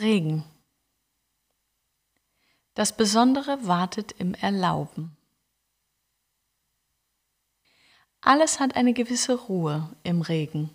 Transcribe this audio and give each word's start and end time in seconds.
Regen. 0.00 0.44
Das 2.74 2.96
Besondere 2.96 3.66
wartet 3.66 4.12
im 4.12 4.32
Erlauben. 4.34 5.16
Alles 8.20 8.60
hat 8.60 8.76
eine 8.76 8.92
gewisse 8.92 9.34
Ruhe 9.34 9.90
im 10.04 10.22
Regen. 10.22 10.70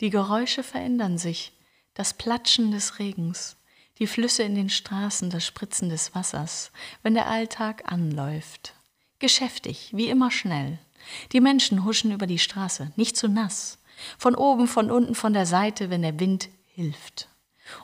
Die 0.00 0.10
Geräusche 0.10 0.62
verändern 0.62 1.18
sich, 1.18 1.52
das 1.94 2.14
Platschen 2.14 2.70
des 2.70 3.00
Regens, 3.00 3.56
die 3.98 4.06
Flüsse 4.06 4.44
in 4.44 4.54
den 4.54 4.70
Straßen, 4.70 5.28
das 5.28 5.44
Spritzen 5.44 5.88
des 5.88 6.14
Wassers, 6.14 6.70
wenn 7.02 7.14
der 7.14 7.26
Alltag 7.26 7.90
anläuft. 7.90 8.74
Geschäftig, 9.18 9.90
wie 9.96 10.08
immer 10.08 10.30
schnell. 10.30 10.78
Die 11.32 11.40
Menschen 11.40 11.84
huschen 11.84 12.12
über 12.12 12.28
die 12.28 12.38
Straße, 12.38 12.92
nicht 12.94 13.16
zu 13.16 13.26
nass. 13.26 13.78
Von 14.16 14.36
oben, 14.36 14.68
von 14.68 14.92
unten, 14.92 15.16
von 15.16 15.32
der 15.32 15.46
Seite, 15.46 15.90
wenn 15.90 16.02
der 16.02 16.20
Wind 16.20 16.50
hilft 16.66 17.29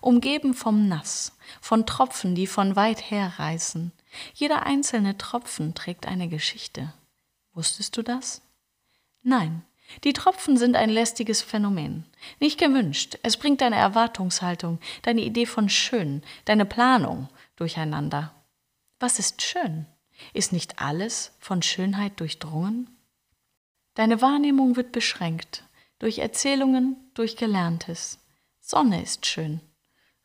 umgeben 0.00 0.54
vom 0.54 0.88
Nass, 0.88 1.36
von 1.60 1.86
Tropfen, 1.86 2.34
die 2.34 2.46
von 2.46 2.76
weit 2.76 3.10
her 3.10 3.34
reißen. 3.38 3.92
Jeder 4.34 4.64
einzelne 4.64 5.18
Tropfen 5.18 5.74
trägt 5.74 6.06
eine 6.06 6.28
Geschichte. 6.28 6.92
Wusstest 7.52 7.96
du 7.96 8.02
das? 8.02 8.42
Nein, 9.22 9.62
die 10.04 10.12
Tropfen 10.12 10.56
sind 10.56 10.76
ein 10.76 10.90
lästiges 10.90 11.42
Phänomen. 11.42 12.04
Nicht 12.40 12.58
gewünscht. 12.58 13.18
Es 13.22 13.36
bringt 13.36 13.60
deine 13.60 13.76
Erwartungshaltung, 13.76 14.78
deine 15.02 15.22
Idee 15.22 15.46
von 15.46 15.68
schön, 15.68 16.22
deine 16.44 16.66
Planung 16.66 17.28
durcheinander. 17.56 18.34
Was 18.98 19.18
ist 19.18 19.42
schön? 19.42 19.86
Ist 20.32 20.52
nicht 20.52 20.80
alles 20.80 21.32
von 21.38 21.62
Schönheit 21.62 22.18
durchdrungen? 22.20 22.90
Deine 23.94 24.20
Wahrnehmung 24.20 24.76
wird 24.76 24.92
beschränkt 24.92 25.64
durch 25.98 26.18
Erzählungen, 26.18 26.96
durch 27.14 27.36
Gelerntes. 27.36 28.18
Sonne 28.60 29.02
ist 29.02 29.26
schön. 29.26 29.60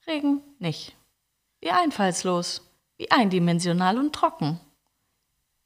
Regen 0.07 0.41
nicht. 0.57 0.95
Wie 1.59 1.69
einfallslos, 1.69 2.71
wie 2.97 3.11
eindimensional 3.11 3.97
und 3.97 4.13
trocken. 4.13 4.59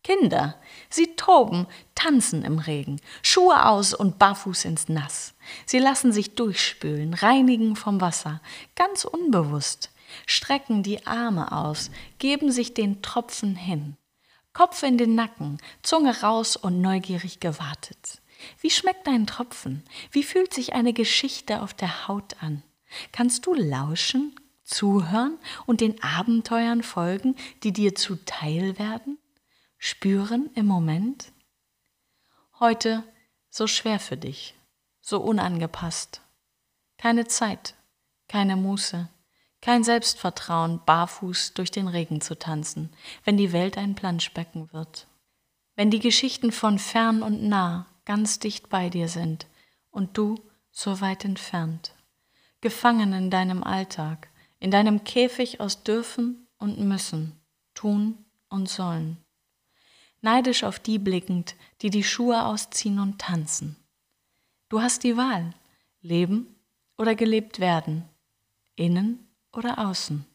Kinder, 0.04 0.60
sie 0.90 1.16
toben, 1.16 1.68
tanzen 1.96 2.44
im 2.44 2.60
Regen, 2.60 3.02
Schuhe 3.24 3.66
aus 3.66 3.94
und 3.94 4.20
barfuß 4.20 4.66
ins 4.66 4.88
Nass. 4.88 5.34
Sie 5.66 5.80
lassen 5.80 6.12
sich 6.12 6.36
durchspülen, 6.36 7.14
reinigen 7.14 7.76
vom 7.76 8.02
Wasser, 8.02 8.42
ganz 8.76 9.06
unbewusst, 9.06 9.90
strecken 10.28 10.84
die 10.84 11.08
Arme 11.08 11.52
aus, 11.52 11.90
geben 12.20 12.52
sich 12.52 12.74
den 12.74 13.02
Tropfen 13.02 13.56
hin. 13.56 13.98
Kopf 14.54 14.84
in 14.84 14.98
den 14.98 15.16
Nacken, 15.16 15.58
Zunge 15.82 16.22
raus 16.22 16.56
und 16.56 16.82
neugierig 16.82 17.40
gewartet. 17.40 18.22
Wie 18.60 18.70
schmeckt 18.70 19.08
dein 19.08 19.26
Tropfen? 19.26 19.84
Wie 20.12 20.24
fühlt 20.24 20.54
sich 20.54 20.74
eine 20.74 20.94
Geschichte 20.94 21.62
auf 21.62 21.74
der 21.74 22.08
Haut 22.08 22.36
an? 22.42 22.64
Kannst 23.12 23.46
du 23.46 23.54
lauschen, 23.54 24.36
zuhören 24.64 25.38
und 25.66 25.82
den 25.82 26.02
Abenteuern 26.02 26.84
folgen, 26.84 27.36
die 27.64 27.72
dir 27.72 27.96
zuteil 27.96 28.78
werden? 28.80 29.18
Spüren 29.78 30.50
im 30.56 30.66
Moment? 30.66 31.32
Heute 32.60 33.04
so 33.50 33.68
schwer 33.68 34.00
für 34.00 34.18
dich, 34.18 34.56
so 35.02 35.20
unangepasst. 35.22 36.22
Keine 36.98 37.28
Zeit, 37.28 37.76
keine 38.28 38.56
Muße, 38.56 39.10
kein 39.62 39.84
Selbstvertrauen, 39.84 40.82
barfuß 40.86 41.54
durch 41.54 41.72
den 41.72 41.88
Regen 41.88 42.22
zu 42.22 42.38
tanzen, 42.38 42.92
wenn 43.24 43.38
die 43.38 43.52
Welt 43.52 43.78
ein 43.78 43.96
Planschbecken 43.96 44.72
wird. 44.74 45.08
Wenn 45.76 45.92
die 45.92 46.00
Geschichten 46.00 46.52
von 46.52 46.80
fern 46.80 47.22
und 47.22 47.44
nah 47.44 47.86
ganz 48.06 48.40
dicht 48.40 48.70
bei 48.70 48.90
dir 48.90 49.10
sind 49.10 49.48
und 49.90 50.18
du 50.18 50.40
so 50.72 51.02
weit 51.02 51.26
entfernt 51.26 51.96
gefangen 52.66 53.14
in 53.14 53.30
deinem 53.30 53.64
Alltag, 53.64 54.28
in 54.60 54.72
deinem 54.72 55.04
Käfig 55.04 55.60
aus 55.60 55.84
dürfen 55.84 56.48
und 56.58 56.80
müssen, 56.80 57.40
tun 57.76 58.26
und 58.50 58.68
sollen. 58.68 59.24
Neidisch 60.22 60.64
auf 60.64 60.80
die 60.80 60.98
blickend, 60.98 61.56
die 61.84 61.92
die 61.92 62.04
Schuhe 62.04 62.44
ausziehen 62.44 62.98
und 62.98 63.22
tanzen. 63.22 63.76
Du 64.68 64.82
hast 64.82 65.04
die 65.04 65.16
Wahl, 65.16 65.54
leben 66.02 66.56
oder 66.98 67.14
gelebt 67.14 67.60
werden, 67.60 68.04
innen 68.76 69.28
oder 69.54 69.88
außen, 69.88 70.26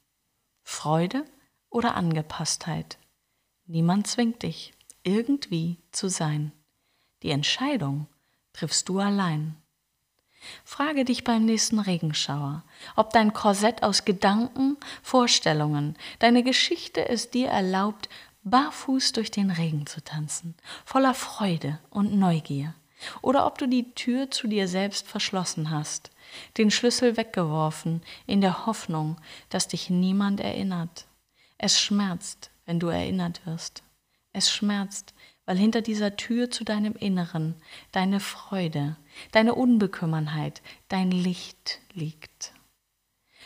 Freude 0.63 1.25
oder 1.69 1.97
Angepasstheit. 1.97 3.01
Niemand 3.65 4.07
zwingt 4.07 4.45
dich, 4.45 4.73
irgendwie 5.03 5.79
zu 5.91 6.09
sein. 6.09 6.53
Die 7.25 7.31
Entscheidung 7.31 8.07
triffst 8.53 8.89
du 8.89 9.01
allein. 9.01 9.60
Frage 10.65 11.05
dich 11.05 11.25
beim 11.25 11.45
nächsten 11.45 11.79
Regenschauer, 11.79 12.65
ob 12.97 13.13
dein 13.13 13.33
Korsett 13.33 13.83
aus 13.83 14.05
Gedanken, 14.05 14.77
Vorstellungen, 15.03 15.97
deine 16.19 16.43
Geschichte 16.43 17.09
es 17.09 17.31
dir 17.31 17.49
erlaubt, 17.49 18.09
barfuß 18.43 19.13
durch 19.13 19.31
den 19.31 19.51
Regen 19.51 19.87
zu 19.87 20.03
tanzen, 20.03 20.55
voller 20.85 21.15
Freude 21.15 21.79
und 21.91 22.15
Neugier, 22.15 22.75
oder 23.23 23.47
ob 23.47 23.59
du 23.59 23.67
die 23.67 23.95
Tür 23.95 24.31
zu 24.31 24.47
dir 24.47 24.69
selbst 24.69 25.07
verschlossen 25.07 25.71
hast, 25.71 26.11
den 26.57 26.71
Schlüssel 26.71 27.17
weggeworfen, 27.17 28.03
in 28.27 28.41
der 28.41 28.67
Hoffnung, 28.67 29.17
dass 29.49 29.69
dich 29.69 29.91
niemand 29.91 30.41
erinnert. 30.41 31.07
Es 31.59 31.81
schmerzt, 31.81 32.51
wenn 32.67 32.81
du 32.81 32.89
erinnert 32.89 33.45
wirst. 33.47 33.83
Es 34.33 34.51
schmerzt, 34.51 35.13
weil 35.51 35.59
hinter 35.59 35.83
dieser 35.83 36.15
Tür 36.15 36.49
zu 36.53 36.63
deinem 36.63 36.95
Inneren 36.95 37.57
deine 37.91 38.21
Freude, 38.21 38.97
deine 39.33 39.57
Unbekümmernheit, 39.57 40.63
dein 40.87 41.11
Licht 41.11 41.81
liegt. 41.93 42.53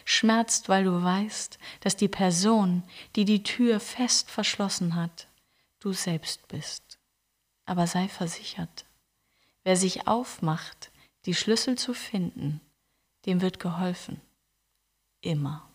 Schmerzt, 0.04 0.68
weil 0.68 0.84
du 0.84 1.02
weißt, 1.02 1.58
dass 1.80 1.96
die 1.96 2.08
Person, 2.08 2.82
die 3.16 3.24
die 3.24 3.42
Tür 3.42 3.80
fest 3.80 4.30
verschlossen 4.30 4.96
hat, 4.96 5.28
du 5.80 5.94
selbst 5.94 6.46
bist. 6.48 6.98
Aber 7.64 7.86
sei 7.86 8.06
versichert, 8.08 8.84
wer 9.62 9.78
sich 9.78 10.06
aufmacht, 10.06 10.90
die 11.24 11.32
Schlüssel 11.32 11.78
zu 11.78 11.94
finden, 11.94 12.60
dem 13.24 13.40
wird 13.40 13.60
geholfen. 13.60 14.20
Immer. 15.22 15.66